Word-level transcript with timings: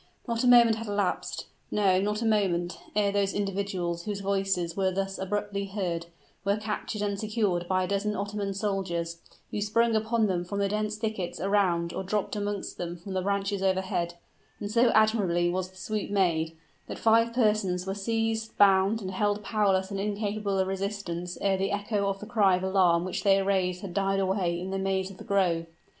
Not 0.27 0.43
a 0.43 0.47
moment 0.47 0.77
had 0.77 0.87
elapsed 0.87 1.45
no, 1.69 2.01
not 2.01 2.23
a 2.23 2.25
moment 2.25 2.79
ere 2.95 3.11
those 3.11 3.35
individuals 3.35 4.05
whose 4.05 4.19
voices 4.19 4.75
were 4.75 4.91
thus 4.91 5.19
abruptly 5.19 5.65
heard, 5.65 6.07
were 6.43 6.57
captured 6.57 7.03
and 7.03 7.19
secured 7.19 7.67
by 7.67 7.83
a 7.83 7.87
dozen 7.87 8.15
Ottoman 8.15 8.55
soldiers, 8.55 9.19
who 9.51 9.61
sprung 9.61 9.95
upon 9.95 10.25
them 10.25 10.43
from 10.43 10.57
the 10.57 10.67
dense 10.67 10.95
thickets 10.97 11.39
around 11.39 11.93
or 11.93 12.01
dropped 12.01 12.35
amongst 12.35 12.79
them 12.79 12.97
from 12.97 13.13
the 13.13 13.21
branches 13.21 13.61
overhead 13.61 14.15
and 14.59 14.71
so 14.71 14.89
admirably 14.95 15.51
was 15.51 15.69
the 15.69 15.75
swoop 15.77 16.09
made, 16.09 16.57
that 16.87 16.97
five 16.97 17.31
persons 17.31 17.85
were 17.85 17.93
seized, 17.93 18.57
bound 18.57 19.03
and 19.03 19.11
held 19.11 19.43
powerless 19.43 19.91
and 19.91 19.99
incapable 19.99 20.57
of 20.57 20.67
resistance 20.67 21.37
ere 21.41 21.57
the 21.57 21.71
echo 21.71 22.07
of 22.09 22.17
the 22.19 22.25
cry 22.25 22.55
of 22.55 22.63
alarm 22.63 23.05
which 23.05 23.21
they 23.21 23.39
raised 23.43 23.81
had 23.81 23.93
died 23.93 24.19
away 24.19 24.59
in 24.59 24.71
the 24.71 24.79
maze 24.79 25.11
of 25.11 25.17
the 25.17 25.23
grove. 25.23 25.67